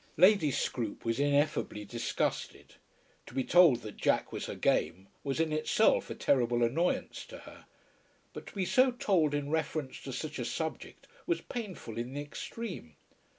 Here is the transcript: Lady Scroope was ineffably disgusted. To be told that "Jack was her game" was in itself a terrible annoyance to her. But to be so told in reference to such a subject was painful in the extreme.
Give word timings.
Lady 0.17 0.49
Scroope 0.49 1.05
was 1.05 1.19
ineffably 1.19 1.85
disgusted. 1.85 2.73
To 3.27 3.35
be 3.35 3.43
told 3.43 3.83
that 3.83 3.97
"Jack 3.97 4.31
was 4.31 4.47
her 4.47 4.55
game" 4.55 5.09
was 5.23 5.39
in 5.39 5.53
itself 5.53 6.09
a 6.09 6.15
terrible 6.15 6.63
annoyance 6.63 7.23
to 7.27 7.37
her. 7.37 7.65
But 8.33 8.47
to 8.47 8.53
be 8.55 8.65
so 8.65 8.89
told 8.91 9.35
in 9.35 9.51
reference 9.51 10.01
to 10.01 10.11
such 10.11 10.39
a 10.39 10.45
subject 10.45 11.07
was 11.27 11.41
painful 11.41 11.99
in 11.99 12.15
the 12.15 12.21
extreme. 12.21 12.95